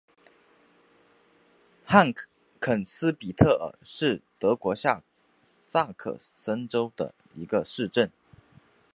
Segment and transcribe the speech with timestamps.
[1.85, 2.11] 汉
[2.59, 5.03] 肯斯比特尔是德国下
[5.45, 8.11] 萨克森州的一个市镇。